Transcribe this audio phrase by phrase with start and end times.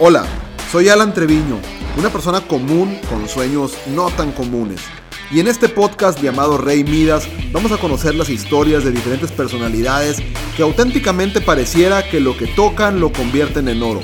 [0.00, 0.24] Hola,
[0.70, 1.58] soy Alan Treviño,
[1.98, 4.80] una persona común con sueños no tan comunes.
[5.32, 10.18] Y en este podcast llamado Rey Midas vamos a conocer las historias de diferentes personalidades
[10.56, 14.00] que auténticamente pareciera que lo que tocan lo convierten en oro.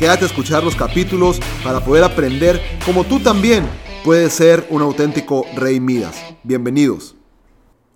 [0.00, 3.64] Quédate a escuchar los capítulos para poder aprender como tú también
[4.04, 6.16] puedes ser un auténtico Rey Midas.
[6.42, 7.14] Bienvenidos.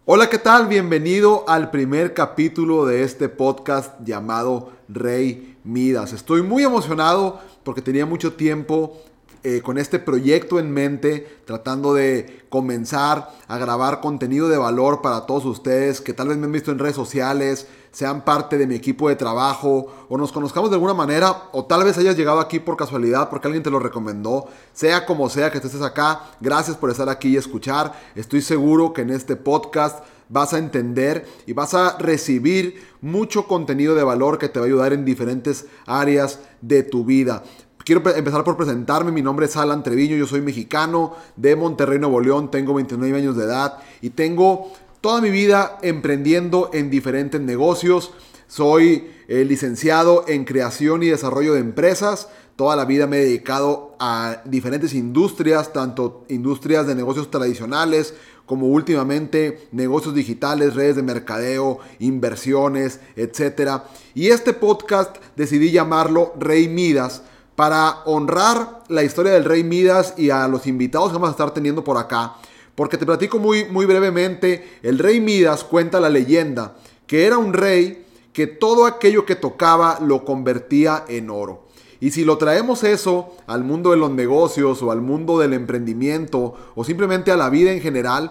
[0.05, 0.69] Hola, ¿qué tal?
[0.69, 6.13] Bienvenido al primer capítulo de este podcast llamado Rey Midas.
[6.13, 9.01] Estoy muy emocionado porque tenía mucho tiempo
[9.43, 15.25] eh, con este proyecto en mente, tratando de comenzar a grabar contenido de valor para
[15.25, 18.75] todos ustedes que tal vez me han visto en redes sociales, sean parte de mi
[18.75, 22.61] equipo de trabajo o nos conozcamos de alguna manera o tal vez hayas llegado aquí
[22.61, 26.91] por casualidad porque alguien te lo recomendó, sea como sea que estés acá, gracias por
[26.91, 27.95] estar aquí y escuchar.
[28.15, 33.95] Estoy seguro que en este podcast vas a entender y vas a recibir mucho contenido
[33.95, 37.43] de valor que te va a ayudar en diferentes áreas de tu vida.
[37.85, 42.21] Quiero empezar por presentarme, mi nombre es Alan Treviño, yo soy mexicano de Monterrey, Nuevo
[42.21, 44.71] León, tengo 29 años de edad y tengo
[45.01, 48.13] toda mi vida emprendiendo en diferentes negocios.
[48.47, 52.29] Soy eh, licenciado en creación y desarrollo de empresas.
[52.57, 58.15] Toda la vida me he dedicado a diferentes industrias, tanto industrias de negocios tradicionales
[58.47, 63.83] como últimamente negocios digitales, redes de mercadeo, inversiones, etc.
[64.15, 67.23] Y este podcast decidí llamarlo Rey Midas
[67.55, 71.55] para honrar la historia del Rey Midas y a los invitados que vamos a estar
[71.55, 72.35] teniendo por acá.
[72.75, 76.75] Porque te platico muy, muy brevemente, el Rey Midas cuenta la leyenda
[77.11, 81.67] que era un rey que todo aquello que tocaba lo convertía en oro.
[82.01, 86.55] Y si lo traemos eso al mundo de los negocios o al mundo del emprendimiento
[86.75, 88.31] o simplemente a la vida en general,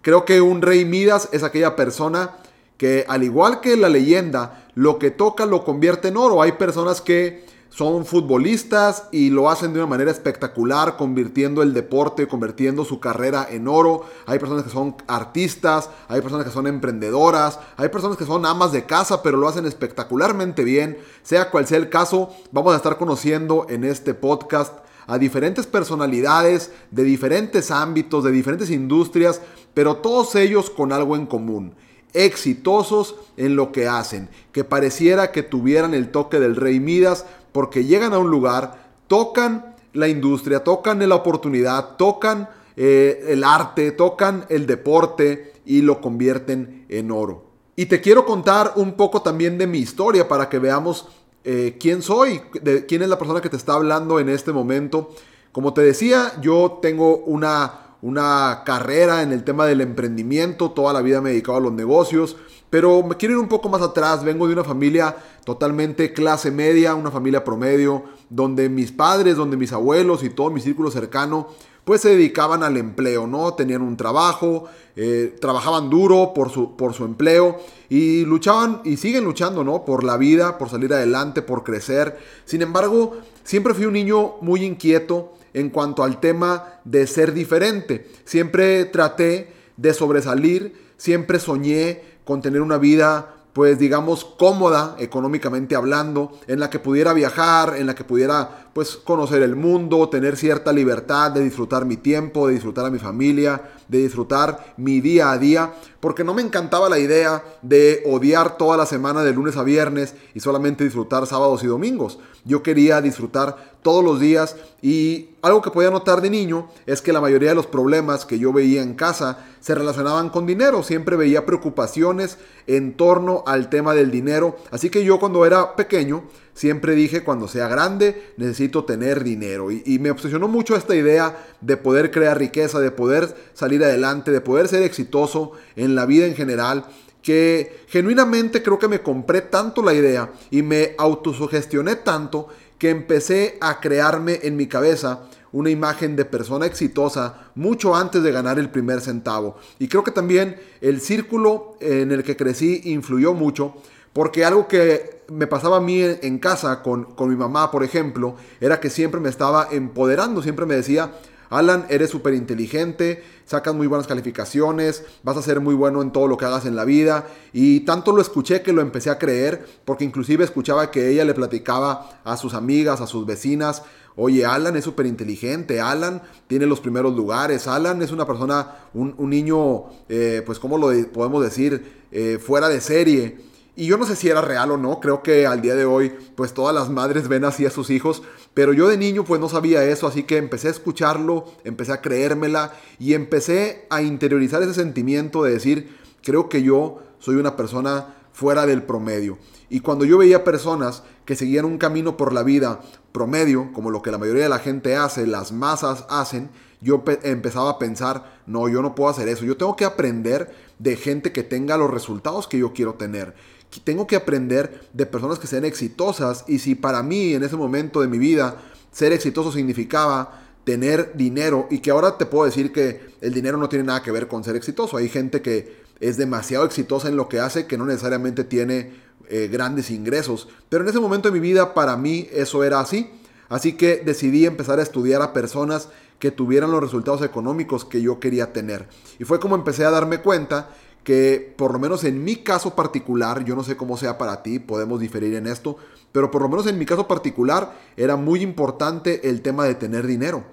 [0.00, 2.36] creo que un rey Midas es aquella persona
[2.76, 6.40] que al igual que la leyenda, lo que toca lo convierte en oro.
[6.40, 12.28] Hay personas que son futbolistas y lo hacen de una manera espectacular, convirtiendo el deporte,
[12.28, 14.04] convirtiendo su carrera en oro.
[14.26, 18.72] Hay personas que son artistas, hay personas que son emprendedoras, hay personas que son amas
[18.72, 20.98] de casa, pero lo hacen espectacularmente bien.
[21.22, 24.74] Sea cual sea el caso, vamos a estar conociendo en este podcast
[25.06, 29.40] a diferentes personalidades de diferentes ámbitos, de diferentes industrias,
[29.72, 31.74] pero todos ellos con algo en común
[32.14, 37.84] exitosos en lo que hacen, que pareciera que tuvieran el toque del rey Midas, porque
[37.84, 44.46] llegan a un lugar, tocan la industria, tocan la oportunidad, tocan eh, el arte, tocan
[44.48, 47.44] el deporte y lo convierten en oro.
[47.76, 51.08] Y te quiero contar un poco también de mi historia para que veamos
[51.44, 55.10] eh, quién soy, de, quién es la persona que te está hablando en este momento.
[55.52, 61.02] Como te decía, yo tengo una una carrera en el tema del emprendimiento, toda la
[61.02, 62.36] vida me he dedicado a los negocios,
[62.72, 66.94] pero me quiero ir un poco más atrás, vengo de una familia totalmente clase media,
[66.94, 71.48] una familia promedio, donde mis padres, donde mis abuelos y todo mi círculo cercano,
[71.84, 73.52] pues se dedicaban al empleo, ¿no?
[73.52, 77.58] Tenían un trabajo, eh, trabajaban duro por su, por su empleo
[77.90, 79.84] y luchaban y siguen luchando, ¿no?
[79.84, 82.16] Por la vida, por salir adelante, por crecer.
[82.46, 88.08] Sin embargo, siempre fui un niño muy inquieto, en cuanto al tema de ser diferente.
[88.24, 96.32] Siempre traté de sobresalir, siempre soñé con tener una vida pues digamos cómoda económicamente hablando,
[96.46, 100.72] en la que pudiera viajar, en la que pudiera pues conocer el mundo, tener cierta
[100.72, 105.38] libertad de disfrutar mi tiempo, de disfrutar a mi familia, de disfrutar mi día a
[105.38, 109.62] día, porque no me encantaba la idea de odiar toda la semana de lunes a
[109.62, 112.18] viernes y solamente disfrutar sábados y domingos.
[112.44, 117.12] Yo quería disfrutar todos los días y algo que podía notar de niño es que
[117.12, 120.82] la mayoría de los problemas que yo veía en casa se relacionaban con dinero.
[120.82, 124.56] Siempre veía preocupaciones en torno al tema del dinero.
[124.70, 129.70] Así que yo cuando era pequeño siempre dije cuando sea grande necesito tener dinero.
[129.70, 134.40] Y, me obsesionó mucho esta idea de poder crear riqueza, de poder salir adelante, de
[134.40, 136.86] poder ser exitoso en la vida en general
[137.22, 143.58] que genuinamente creo que me compré tanto la idea y me autosugestioné tanto que empecé
[143.60, 145.22] a crearme en mi cabeza
[145.52, 149.56] una imagen de persona exitosa mucho antes de ganar el primer centavo.
[149.78, 153.74] Y creo que también el círculo en el que crecí influyó mucho,
[154.12, 158.34] porque algo que me pasaba a mí en casa con, con mi mamá, por ejemplo,
[158.60, 161.12] era que siempre me estaba empoderando, siempre me decía,
[161.52, 166.26] Alan, eres súper inteligente, sacas muy buenas calificaciones, vas a ser muy bueno en todo
[166.26, 167.26] lo que hagas en la vida.
[167.52, 171.34] Y tanto lo escuché que lo empecé a creer, porque inclusive escuchaba que ella le
[171.34, 173.82] platicaba a sus amigas, a sus vecinas,
[174.16, 179.14] oye, Alan es súper inteligente, Alan tiene los primeros lugares, Alan es una persona, un,
[179.18, 182.02] niño, eh, pues, ¿cómo lo podemos decir?
[182.10, 183.52] Eh, fuera de serie.
[183.74, 186.12] Y yo no sé si era real o no, creo que al día de hoy
[186.34, 188.22] pues todas las madres ven así a sus hijos,
[188.54, 192.00] pero yo de niño pues no sabía eso, así que empecé a escucharlo, empecé a
[192.00, 198.14] creérmela y empecé a interiorizar ese sentimiento de decir, creo que yo soy una persona
[198.32, 199.38] fuera del promedio.
[199.70, 202.80] Y cuando yo veía personas que seguían un camino por la vida
[203.12, 206.50] promedio, como lo que la mayoría de la gente hace, las masas hacen,
[206.80, 210.96] yo empezaba a pensar, no, yo no puedo hacer eso, yo tengo que aprender de
[210.96, 213.34] gente que tenga los resultados que yo quiero tener
[213.80, 218.00] tengo que aprender de personas que sean exitosas y si para mí en ese momento
[218.00, 218.56] de mi vida
[218.90, 223.68] ser exitoso significaba tener dinero y que ahora te puedo decir que el dinero no
[223.68, 224.96] tiene nada que ver con ser exitoso.
[224.96, 228.92] Hay gente que es demasiado exitosa en lo que hace que no necesariamente tiene
[229.28, 230.48] eh, grandes ingresos.
[230.68, 233.10] Pero en ese momento de mi vida para mí eso era así.
[233.48, 235.88] Así que decidí empezar a estudiar a personas
[236.22, 238.86] que tuvieran los resultados económicos que yo quería tener.
[239.18, 240.68] Y fue como empecé a darme cuenta
[241.02, 244.60] que por lo menos en mi caso particular, yo no sé cómo sea para ti,
[244.60, 245.78] podemos diferir en esto,
[246.12, 250.06] pero por lo menos en mi caso particular era muy importante el tema de tener
[250.06, 250.44] dinero.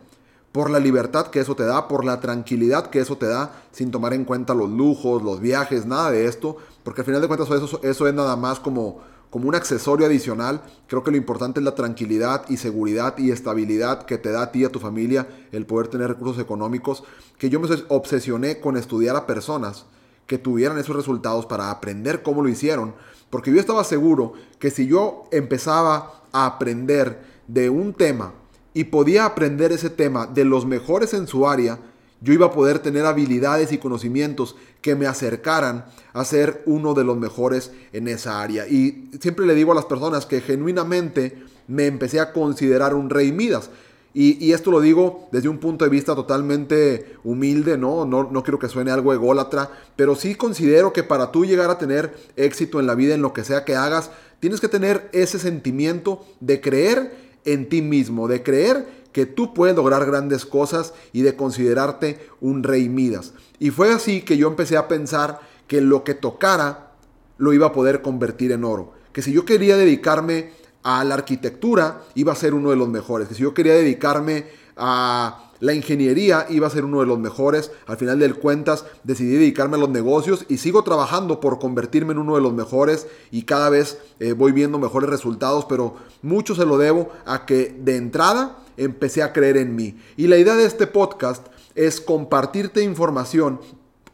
[0.51, 3.91] Por la libertad que eso te da, por la tranquilidad que eso te da, sin
[3.91, 7.47] tomar en cuenta los lujos, los viajes, nada de esto, porque al final de cuentas
[7.51, 10.61] eso, eso es nada más como, como un accesorio adicional.
[10.87, 14.51] Creo que lo importante es la tranquilidad y seguridad y estabilidad que te da a
[14.51, 17.03] ti y a tu familia el poder tener recursos económicos,
[17.37, 19.85] que yo me obsesioné con estudiar a personas
[20.27, 22.93] que tuvieran esos resultados para aprender cómo lo hicieron,
[23.29, 28.33] porque yo estaba seguro que si yo empezaba a aprender de un tema
[28.73, 31.79] y podía aprender ese tema de los mejores en su área,
[32.21, 37.03] yo iba a poder tener habilidades y conocimientos que me acercaran a ser uno de
[37.03, 38.67] los mejores en esa área.
[38.67, 43.31] Y siempre le digo a las personas que genuinamente me empecé a considerar un rey
[43.31, 43.69] Midas.
[44.11, 48.05] Y, esto lo digo desde un punto de vista totalmente humilde, ¿no?
[48.05, 48.27] ¿no?
[48.29, 52.15] No quiero que suene algo ególatra, pero sí considero que para tú llegar a tener
[52.35, 56.25] éxito en la vida, en lo que sea que hagas, tienes que tener ese sentimiento
[56.39, 61.35] de creer en ti mismo, de creer que tú puedes lograr grandes cosas y de
[61.35, 63.33] considerarte un rey Midas.
[63.59, 66.93] Y fue así que yo empecé a pensar que lo que tocara
[67.37, 68.93] lo iba a poder convertir en oro.
[69.13, 70.51] Que si yo quería dedicarme
[70.83, 73.27] a la arquitectura, iba a ser uno de los mejores.
[73.27, 74.45] Que si yo quería dedicarme
[74.77, 77.71] a la ingeniería, iba a ser uno de los mejores.
[77.87, 82.19] Al final de cuentas, decidí dedicarme a los negocios y sigo trabajando por convertirme en
[82.19, 86.65] uno de los mejores y cada vez eh, voy viendo mejores resultados, pero mucho se
[86.65, 89.99] lo debo a que de entrada empecé a creer en mí.
[90.17, 93.61] Y la idea de este podcast es compartirte información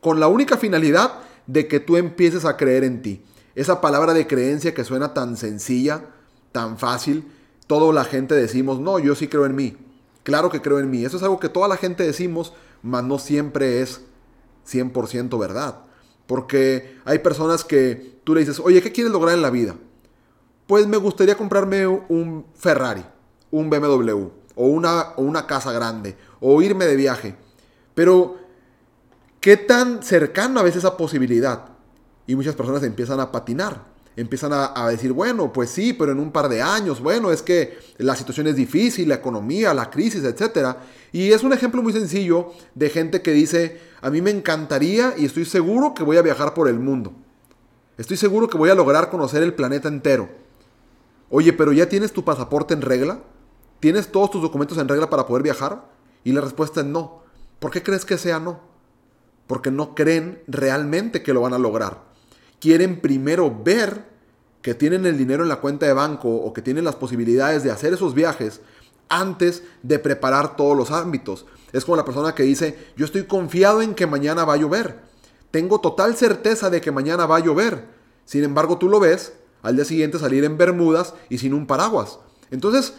[0.01, 3.23] con la única finalidad de que tú empieces a creer en ti.
[3.56, 6.06] Esa palabra de creencia que suena tan sencilla,
[6.51, 7.25] tan fácil,
[7.67, 9.77] toda la gente decimos, no, yo sí creo en mí.
[10.23, 11.06] Claro que creo en mí.
[11.06, 14.01] Eso es algo que toda la gente decimos, mas no siempre es
[14.67, 15.81] 100% verdad.
[16.27, 19.75] Porque hay personas que tú le dices, oye, ¿qué quieres lograr en la vida?
[20.67, 23.06] Pues me gustaría comprarme un Ferrari,
[23.51, 27.36] un BMW, o una, o una casa grande, o irme de viaje.
[27.94, 28.38] Pero,
[29.40, 31.66] ¿qué tan cercano a veces esa posibilidad?
[32.28, 36.31] Y muchas personas empiezan a patinar empiezan a, decir, bueno, pues sí, pero en un
[36.31, 40.78] par de años, bueno, es que la situación es difícil, la economía, la crisis, etc.
[41.12, 45.25] Y es un ejemplo muy sencillo de gente que dice, a mí me encantaría y
[45.25, 47.13] estoy seguro que voy a viajar por el mundo.
[47.98, 50.30] Estoy seguro que voy a lograr conocer el planeta entero.
[51.30, 53.19] Oye, pero ¿ya tienes tu pasaporte en regla?
[53.80, 55.86] ¿Tienes todos tus documentos en regla para poder viajar?
[56.24, 57.24] Y la respuesta es no.
[57.60, 58.60] ¿Por qué crees que sea no?
[59.48, 62.15] Porque no creen realmente que lo van a lograr
[62.65, 64.05] quieren primero ver
[64.63, 67.70] que tienen el dinero en la cuenta de banco o que tienen las posibilidades de
[67.70, 68.62] hacer esos viajes
[69.08, 71.46] antes de preparar todos los ámbitos.
[71.72, 75.01] Es como la persona que dice, yo estoy confiado en que mañana va a llover.
[75.51, 77.86] Tengo total certeza de que mañana va a llover.
[78.25, 82.17] Sin embargo, tú lo ves al día siguiente salir en Bermudas y sin un paraguas.
[82.50, 82.96] Entonces,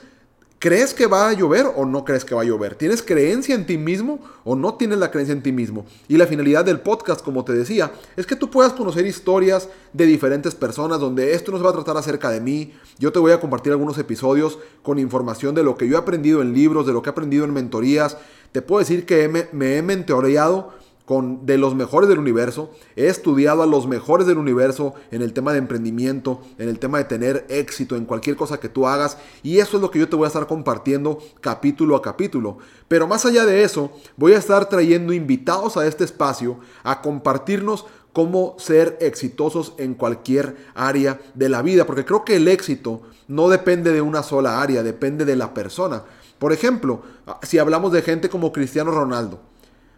[0.59, 2.77] ¿Crees que va a llover o no crees que va a llover?
[2.77, 5.85] ¿Tienes creencia en ti mismo o no tienes la creencia en ti mismo?
[6.09, 10.07] Y la finalidad del podcast, como te decía, es que tú puedas conocer historias de
[10.07, 12.73] diferentes personas donde esto no se va a tratar acerca de mí.
[12.99, 16.41] Yo te voy a compartir algunos episodios con información de lo que yo he aprendido
[16.41, 18.17] en libros, de lo que he aprendido en mentorías.
[18.53, 20.73] Te puedo decir que me, me he mentoreado
[21.07, 22.71] con de los mejores del universo.
[22.97, 26.99] He estudiado a los mejores del universo en el tema de emprendimiento, en el tema
[26.99, 29.17] de tener éxito en cualquier cosa que tú hagas.
[29.43, 32.59] Y eso es lo que yo te voy a estar compartiendo capítulo a capítulo.
[32.89, 37.87] Pero más allá de eso, voy a estar trayendo invitados a este espacio a compartirnos
[38.13, 41.87] cómo ser exitosos en cualquier área de la vida.
[41.87, 46.03] Porque creo que el éxito no depende de una sola área, depende de la persona.
[46.41, 47.03] Por ejemplo,
[47.43, 49.41] si hablamos de gente como Cristiano Ronaldo.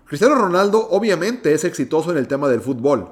[0.09, 3.11] Cristiano Ronaldo obviamente es exitoso en el tema del fútbol,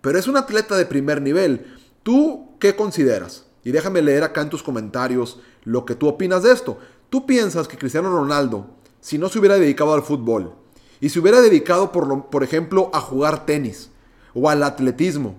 [0.00, 1.76] pero es un atleta de primer nivel.
[2.02, 3.44] ¿Tú qué consideras?
[3.62, 6.76] Y déjame leer acá en tus comentarios lo que tú opinas de esto.
[7.08, 8.66] ¿Tú piensas que Cristiano Ronaldo,
[9.00, 10.56] si no se hubiera dedicado al fútbol,
[11.00, 13.90] y se hubiera dedicado, por, por ejemplo, a jugar tenis,
[14.34, 15.36] o al atletismo,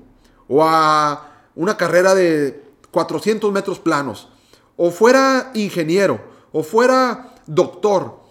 [0.47, 4.29] o a una carrera de 400 metros planos,
[4.77, 6.21] o fuera ingeniero,
[6.53, 8.24] o fuera doctor,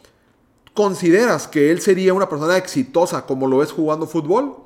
[0.75, 4.57] ¿consideras que él sería una persona exitosa como lo es jugando fútbol?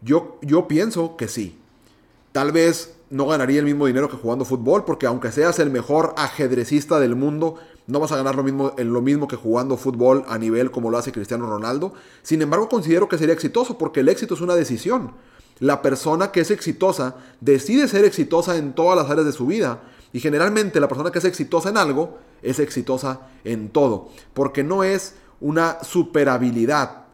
[0.00, 1.58] Yo, yo pienso que sí.
[2.32, 6.14] Tal vez no ganaría el mismo dinero que jugando fútbol, porque aunque seas el mejor
[6.16, 7.56] ajedrecista del mundo,
[7.88, 10.90] no vas a ganar lo mismo, en lo mismo que jugando fútbol a nivel como
[10.90, 11.92] lo hace Cristiano Ronaldo.
[12.22, 15.12] Sin embargo, considero que sería exitoso, porque el éxito es una decisión.
[15.58, 19.82] La persona que es exitosa decide ser exitosa en todas las áreas de su vida.
[20.12, 24.10] Y generalmente la persona que es exitosa en algo es exitosa en todo.
[24.34, 27.04] Porque no es una superabilidad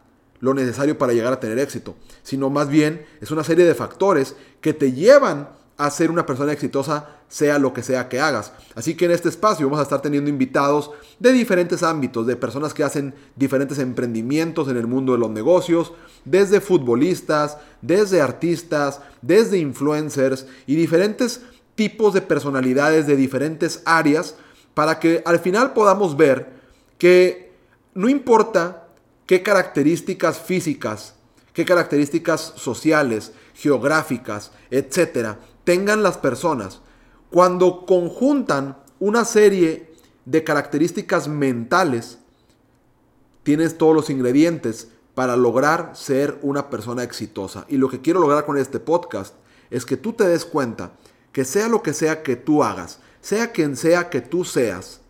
[0.40, 4.36] lo necesario para llegar a tener éxito, sino más bien es una serie de factores
[4.60, 8.52] que te llevan a ser una persona exitosa, sea lo que sea que hagas.
[8.74, 12.72] Así que en este espacio vamos a estar teniendo invitados de diferentes ámbitos, de personas
[12.72, 15.92] que hacen diferentes emprendimientos en el mundo de los negocios,
[16.24, 21.42] desde futbolistas, desde artistas, desde influencers y diferentes
[21.74, 24.36] tipos de personalidades de diferentes áreas
[24.76, 26.52] para que al final podamos ver
[26.98, 27.50] que
[27.94, 28.88] no importa
[29.24, 31.14] qué características físicas,
[31.54, 36.82] qué características sociales, geográficas, etcétera, tengan las personas,
[37.30, 39.94] cuando conjuntan una serie
[40.26, 42.18] de características mentales,
[43.44, 47.64] tienes todos los ingredientes para lograr ser una persona exitosa.
[47.70, 49.36] Y lo que quiero lograr con este podcast
[49.70, 50.92] es que tú te des cuenta
[51.32, 55.00] que sea lo que sea que tú hagas, sea quien sea que tú seas,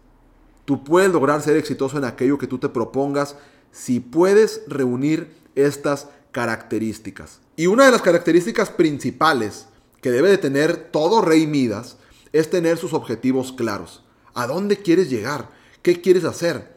[0.64, 3.37] tú puedes lograr ser exitoso en aquello que tú te propongas
[3.73, 7.40] si puedes reunir estas características.
[7.56, 9.66] Y una de las características principales
[10.00, 11.99] que debe de tener todo rey Midas
[12.32, 14.02] es tener sus objetivos claros.
[14.32, 15.50] ¿A dónde quieres llegar?
[15.82, 16.75] ¿Qué quieres hacer?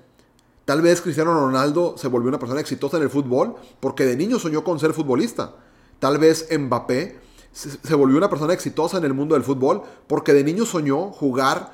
[0.65, 4.39] Tal vez Cristiano Ronaldo se volvió una persona exitosa en el fútbol porque de niño
[4.39, 5.55] soñó con ser futbolista.
[5.99, 10.43] Tal vez Mbappé se volvió una persona exitosa en el mundo del fútbol porque de
[10.43, 11.73] niño soñó jugar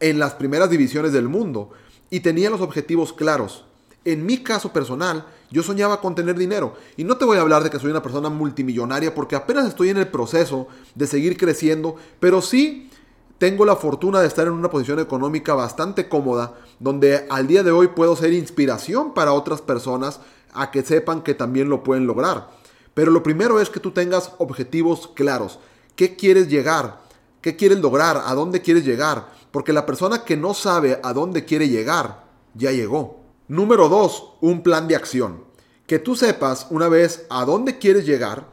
[0.00, 1.70] en las primeras divisiones del mundo
[2.10, 3.64] y tenía los objetivos claros.
[4.04, 6.74] En mi caso personal, yo soñaba con tener dinero.
[6.96, 9.90] Y no te voy a hablar de que soy una persona multimillonaria porque apenas estoy
[9.90, 12.90] en el proceso de seguir creciendo, pero sí
[13.38, 17.70] tengo la fortuna de estar en una posición económica bastante cómoda, donde al día de
[17.70, 20.20] hoy puedo ser inspiración para otras personas
[20.52, 22.50] a que sepan que también lo pueden lograr.
[22.98, 25.60] Pero lo primero es que tú tengas objetivos claros.
[25.94, 26.98] ¿Qué quieres llegar?
[27.40, 28.20] ¿Qué quieres lograr?
[28.26, 29.28] ¿A dónde quieres llegar?
[29.52, 32.24] Porque la persona que no sabe a dónde quiere llegar,
[32.54, 33.20] ya llegó.
[33.46, 34.38] Número 2.
[34.40, 35.44] Un plan de acción.
[35.86, 38.48] Que tú sepas una vez a dónde quieres llegar,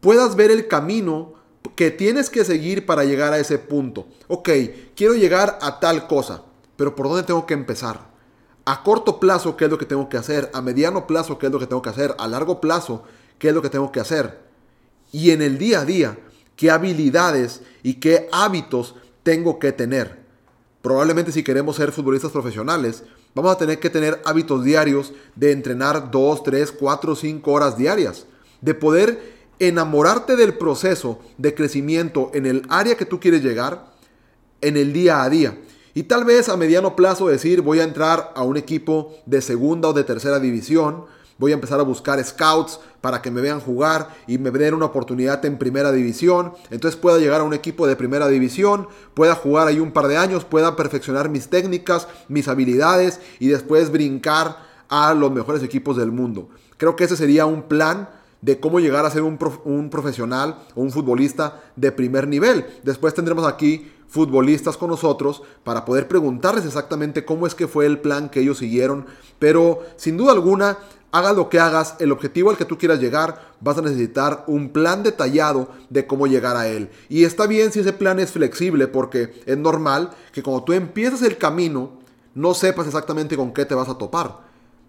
[0.00, 1.32] puedas ver el camino
[1.74, 4.08] que tienes que seguir para llegar a ese punto.
[4.28, 4.50] Ok,
[4.94, 6.42] quiero llegar a tal cosa,
[6.76, 8.14] pero ¿por dónde tengo que empezar?
[8.66, 10.50] A corto plazo, ¿qué es lo que tengo que hacer?
[10.52, 12.14] A mediano plazo, ¿qué es lo que tengo que hacer?
[12.18, 13.04] A largo plazo,
[13.38, 14.38] ¿qué es lo que tengo que hacer?
[15.12, 16.18] Y en el día a día,
[16.56, 20.24] ¿qué habilidades y qué hábitos tengo que tener?
[20.82, 23.02] Probablemente si queremos ser futbolistas profesionales,
[23.34, 28.26] vamos a tener que tener hábitos diarios de entrenar 2, 3, 4, 5 horas diarias.
[28.60, 33.92] De poder enamorarte del proceso de crecimiento en el área que tú quieres llegar
[34.60, 35.58] en el día a día.
[35.94, 39.88] Y tal vez a mediano plazo decir voy a entrar a un equipo de segunda
[39.88, 41.06] o de tercera división
[41.38, 44.86] Voy a empezar a buscar scouts para que me vean jugar y me den una
[44.86, 46.52] oportunidad en primera división.
[46.70, 50.16] Entonces pueda llegar a un equipo de primera división, pueda jugar ahí un par de
[50.16, 54.56] años, pueda perfeccionar mis técnicas, mis habilidades y después brincar
[54.88, 56.48] a los mejores equipos del mundo.
[56.78, 58.08] Creo que ese sería un plan
[58.40, 62.66] de cómo llegar a ser un, un, profesional o un futbolista de primer nivel.
[62.82, 67.98] Después tendremos aquí futbolistas con nosotros para poder preguntarles exactamente cómo es que fue el
[67.98, 69.06] plan que ellos siguieron.
[69.38, 70.78] Pero sin duda alguna
[71.16, 74.70] hagas lo que hagas, el objetivo al que tú quieras llegar, vas a necesitar un
[74.70, 76.90] plan detallado de cómo llegar a él.
[77.08, 81.22] Y está bien si ese plan es flexible, porque es normal que cuando tú empiezas
[81.22, 81.92] el camino,
[82.34, 84.46] no sepas exactamente con qué te vas a topar.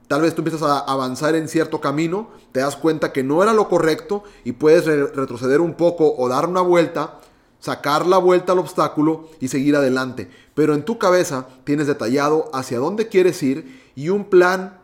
[0.07, 3.53] Tal vez tú empiezas a avanzar en cierto camino, te das cuenta que no era
[3.53, 7.19] lo correcto y puedes retroceder un poco o dar una vuelta,
[7.59, 10.29] sacar la vuelta al obstáculo y seguir adelante.
[10.55, 14.77] Pero en tu cabeza tienes detallado hacia dónde quieres ir y un plan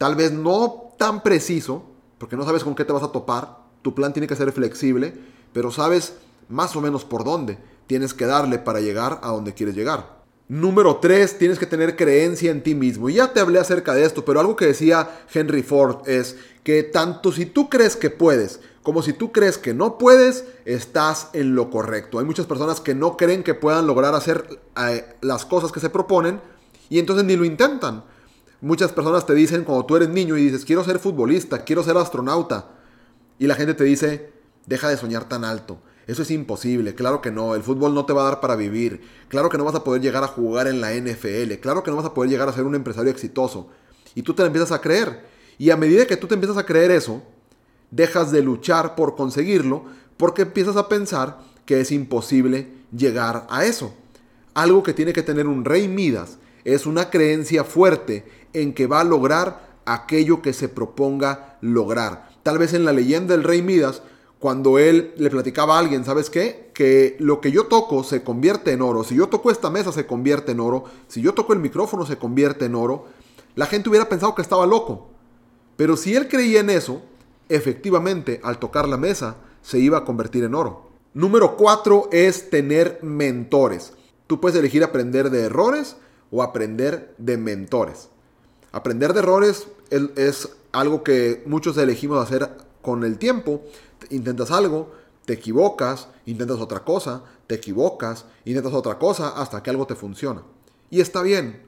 [0.00, 1.84] Tal vez no tan preciso,
[2.16, 3.58] porque no sabes con qué te vas a topar.
[3.82, 5.12] Tu plan tiene que ser flexible,
[5.52, 6.14] pero sabes
[6.48, 10.22] más o menos por dónde tienes que darle para llegar a donde quieres llegar.
[10.48, 13.10] Número 3, tienes que tener creencia en ti mismo.
[13.10, 16.82] Y ya te hablé acerca de esto, pero algo que decía Henry Ford es que
[16.82, 21.54] tanto si tú crees que puedes como si tú crees que no puedes, estás en
[21.54, 22.18] lo correcto.
[22.18, 25.90] Hay muchas personas que no creen que puedan lograr hacer eh, las cosas que se
[25.90, 26.40] proponen
[26.88, 28.04] y entonces ni lo intentan.
[28.60, 31.96] Muchas personas te dicen cuando tú eres niño y dices, quiero ser futbolista, quiero ser
[31.96, 32.68] astronauta.
[33.38, 34.32] Y la gente te dice,
[34.66, 35.80] deja de soñar tan alto.
[36.06, 39.00] Eso es imposible, claro que no, el fútbol no te va a dar para vivir,
[39.28, 41.96] claro que no vas a poder llegar a jugar en la NFL, claro que no
[41.96, 43.68] vas a poder llegar a ser un empresario exitoso.
[44.14, 45.24] Y tú te la empiezas a creer.
[45.56, 47.22] Y a medida que tú te empiezas a creer eso,
[47.90, 49.84] dejas de luchar por conseguirlo
[50.16, 53.94] porque empiezas a pensar que es imposible llegar a eso.
[54.52, 59.00] Algo que tiene que tener un rey Midas es una creencia fuerte en que va
[59.00, 62.30] a lograr aquello que se proponga lograr.
[62.42, 64.02] Tal vez en la leyenda del rey Midas,
[64.38, 66.70] cuando él le platicaba a alguien, ¿sabes qué?
[66.72, 69.04] Que lo que yo toco se convierte en oro.
[69.04, 70.84] Si yo toco esta mesa se convierte en oro.
[71.08, 73.04] Si yo toco el micrófono se convierte en oro.
[73.54, 75.08] La gente hubiera pensado que estaba loco.
[75.76, 77.02] Pero si él creía en eso,
[77.50, 80.88] efectivamente al tocar la mesa se iba a convertir en oro.
[81.12, 83.92] Número 4 es tener mentores.
[84.26, 85.96] Tú puedes elegir aprender de errores
[86.30, 88.08] o aprender de mentores.
[88.72, 92.48] Aprender de errores es, algo que muchos elegimos hacer
[92.80, 93.62] con el tiempo.
[94.10, 94.92] Intentas algo,
[95.24, 100.42] te equivocas, intentas otra cosa, te equivocas, intentas otra cosa hasta que algo te funciona.
[100.88, 101.62] Y está bien,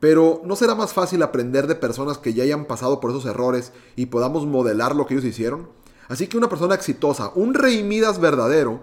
[0.00, 3.72] pero ¿no será más fácil aprender de personas que ya hayan pasado por esos errores
[3.94, 5.68] y podamos modelar lo que ellos hicieron?
[6.08, 8.80] Así que una persona exitosa, un rey Midas verdadero,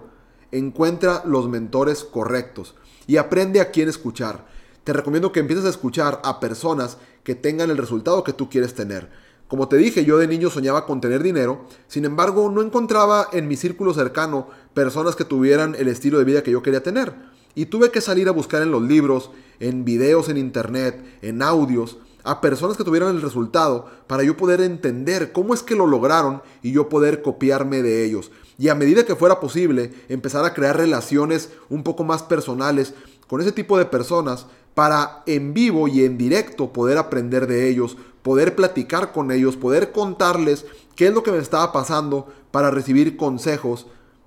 [0.52, 2.74] encuentra los mentores correctos
[3.06, 4.46] y aprende a quién escuchar.
[4.86, 8.72] Te recomiendo que empieces a escuchar a personas que tengan el resultado que tú quieres
[8.72, 9.10] tener.
[9.48, 13.48] Como te dije, yo de niño soñaba con tener dinero, sin embargo no encontraba en
[13.48, 17.16] mi círculo cercano personas que tuvieran el estilo de vida que yo quería tener.
[17.56, 21.98] Y tuve que salir a buscar en los libros, en videos en internet, en audios,
[22.22, 26.42] a personas que tuvieran el resultado para yo poder entender cómo es que lo lograron
[26.62, 28.30] y yo poder copiarme de ellos.
[28.56, 32.94] Y a medida que fuera posible, empezar a crear relaciones un poco más personales
[33.26, 37.96] con ese tipo de personas para en vivo y en directo poder aprender de ellos,
[38.20, 43.16] poder platicar con ellos, poder contarles qué es lo que me estaba pasando para recibir
[43.16, 43.86] consejos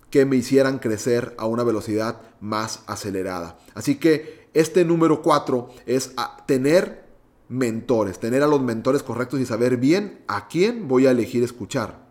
[0.09, 3.59] que me hicieran crecer a una velocidad más acelerada.
[3.75, 6.15] Así que este número cuatro es
[6.47, 7.05] tener
[7.47, 12.07] mentores, tener a los mentores correctos y saber bien a quién voy a elegir escuchar.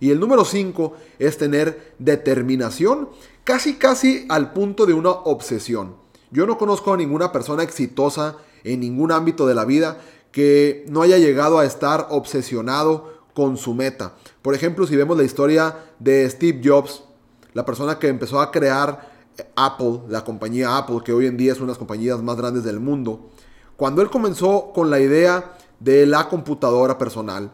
[0.00, 3.10] Y el número cinco es tener determinación,
[3.44, 6.00] casi casi al punto de una obsesión.
[6.32, 9.98] Yo no conozco a ninguna persona exitosa en ningún ámbito de la vida
[10.32, 14.14] que no haya llegado a estar obsesionado con su meta.
[14.40, 17.04] Por ejemplo, si vemos la historia de Steve Jobs,
[17.52, 19.12] la persona que empezó a crear
[19.56, 22.64] Apple, la compañía Apple, que hoy en día es una de las compañías más grandes
[22.64, 23.30] del mundo,
[23.76, 27.52] cuando él comenzó con la idea de la computadora personal,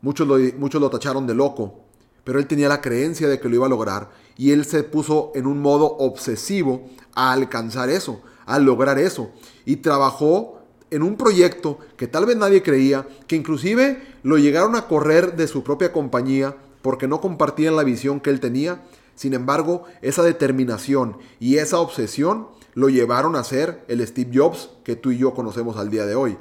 [0.00, 1.80] muchos lo, muchos lo tacharon de loco,
[2.22, 5.32] pero él tenía la creencia de que lo iba a lograr y él se puso
[5.34, 9.30] en un modo obsesivo a alcanzar eso, a lograr eso
[9.64, 14.86] y trabajó en un proyecto que tal vez nadie creía, que inclusive lo llegaron a
[14.86, 18.82] correr de su propia compañía porque no compartían la visión que él tenía
[19.14, 24.96] sin embargo, esa determinación y esa obsesión lo llevaron a ser el Steve Jobs que
[24.96, 26.36] tú y yo conocemos al día de hoy.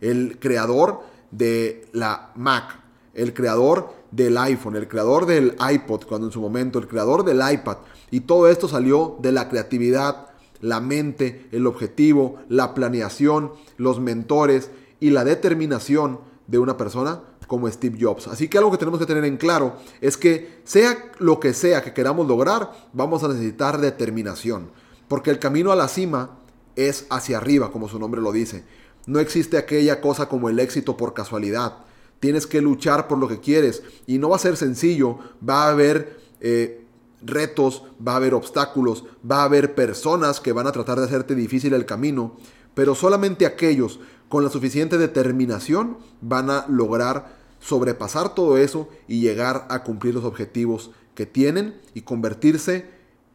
[0.00, 2.80] El creador de la Mac,
[3.14, 7.40] el creador del iPhone, el creador del iPod, cuando en su momento, el creador del
[7.52, 7.78] iPad.
[8.10, 10.28] Y todo esto salió de la creatividad,
[10.60, 17.68] la mente, el objetivo, la planeación, los mentores y la determinación de una persona como
[17.70, 18.28] Steve Jobs.
[18.28, 21.82] Así que algo que tenemos que tener en claro es que sea lo que sea
[21.82, 24.70] que queramos lograr, vamos a necesitar determinación.
[25.08, 26.38] Porque el camino a la cima
[26.76, 28.64] es hacia arriba, como su nombre lo dice.
[29.06, 31.78] No existe aquella cosa como el éxito por casualidad.
[32.20, 35.18] Tienes que luchar por lo que quieres y no va a ser sencillo.
[35.46, 36.84] Va a haber eh,
[37.22, 41.34] retos, va a haber obstáculos, va a haber personas que van a tratar de hacerte
[41.34, 42.36] difícil el camino.
[42.74, 49.66] Pero solamente aquellos con la suficiente determinación van a lograr sobrepasar todo eso y llegar
[49.70, 52.90] a cumplir los objetivos que tienen y convertirse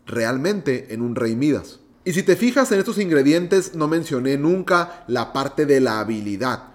[0.05, 1.79] realmente en un rey Midas.
[2.05, 6.72] Y si te fijas en estos ingredientes, no mencioné nunca la parte de la habilidad.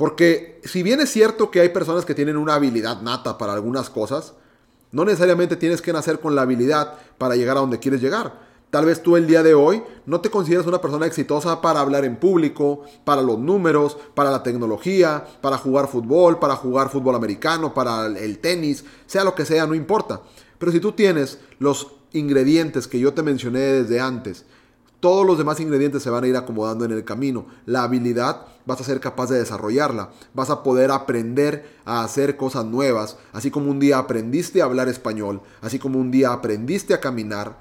[0.00, 3.90] Porque si bien es cierto que hay personas que tienen una habilidad nata para algunas
[3.90, 4.32] cosas,
[4.92, 8.32] no necesariamente tienes que nacer con la habilidad para llegar a donde quieres llegar.
[8.70, 12.06] Tal vez tú el día de hoy no te consideras una persona exitosa para hablar
[12.06, 17.74] en público, para los números, para la tecnología, para jugar fútbol, para jugar fútbol americano,
[17.74, 20.22] para el tenis, sea lo que sea, no importa.
[20.56, 24.46] Pero si tú tienes los ingredientes que yo te mencioné desde antes,
[25.00, 27.46] todos los demás ingredientes se van a ir acomodando en el camino.
[27.64, 30.10] La habilidad vas a ser capaz de desarrollarla.
[30.34, 33.16] Vas a poder aprender a hacer cosas nuevas.
[33.32, 37.56] Así como un día aprendiste a hablar español, así como un día aprendiste a caminar,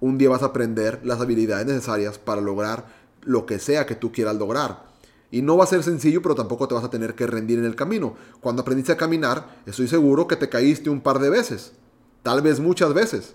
[0.00, 2.86] un día vas a aprender las habilidades necesarias para lograr
[3.22, 4.86] lo que sea que tú quieras lograr.
[5.30, 7.64] Y no va a ser sencillo, pero tampoco te vas a tener que rendir en
[7.64, 8.14] el camino.
[8.40, 11.72] Cuando aprendiste a caminar, estoy seguro que te caíste un par de veces.
[12.22, 13.34] Tal vez muchas veces.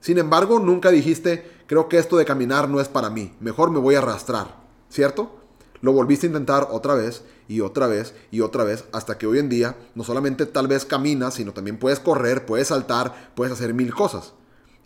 [0.00, 3.78] Sin embargo, nunca dijiste, creo que esto de caminar no es para mí, mejor me
[3.78, 4.56] voy a arrastrar,
[4.88, 5.40] ¿cierto?
[5.80, 9.38] Lo volviste a intentar otra vez y otra vez y otra vez hasta que hoy
[9.38, 13.74] en día no solamente tal vez caminas, sino también puedes correr, puedes saltar, puedes hacer
[13.74, 14.32] mil cosas.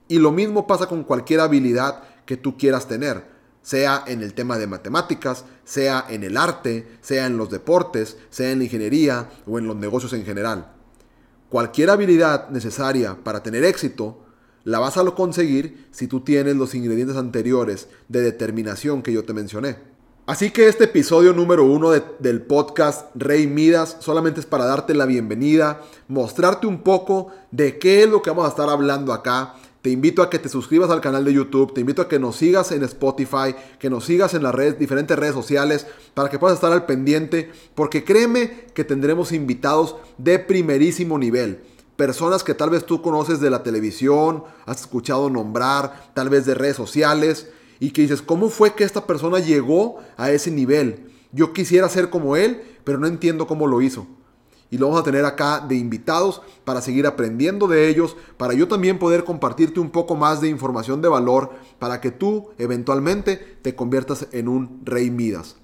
[0.09, 3.27] Y lo mismo pasa con cualquier habilidad que tú quieras tener,
[3.63, 8.51] sea en el tema de matemáticas, sea en el arte, sea en los deportes, sea
[8.51, 10.73] en la ingeniería o en los negocios en general.
[11.49, 14.25] Cualquier habilidad necesaria para tener éxito
[14.69, 19.33] la vas a conseguir si tú tienes los ingredientes anteriores de determinación que yo te
[19.33, 19.77] mencioné.
[20.27, 25.07] Así que este episodio número uno del podcast Rey Midas solamente es para darte la
[25.07, 29.55] bienvenida, mostrarte un poco de qué es lo que vamos a estar hablando acá.
[29.81, 32.37] Te invito a que te suscribas al canal de YouTube, te invito a que nos
[32.37, 36.57] sigas en Spotify, que nos sigas en las redes, diferentes redes sociales, para que puedas
[36.57, 41.63] estar al pendiente, porque créeme que tendremos invitados de primerísimo nivel
[41.99, 46.55] personas que tal vez tú conoces de la televisión, has escuchado nombrar, tal vez de
[46.55, 47.49] redes sociales,
[47.81, 51.11] y que dices, ¿cómo fue que esta persona llegó a ese nivel?
[51.33, 54.07] Yo quisiera ser como él, pero no entiendo cómo lo hizo.
[54.71, 58.69] Y lo vamos a tener acá de invitados para seguir aprendiendo de ellos, para yo
[58.69, 63.75] también poder compartirte un poco más de información de valor, para que tú eventualmente te
[63.75, 65.57] conviertas en un rey Midas.